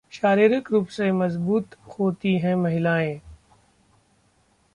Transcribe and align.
शारीरिक 0.11 0.71
रूप 0.71 0.87
से 0.87 1.11
मजबूत 1.11 1.75
होती 1.99 2.37
हैं 2.37 2.55
महिलाएं... 2.55 3.19